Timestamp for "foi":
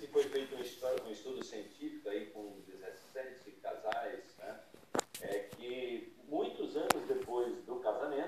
0.06-0.22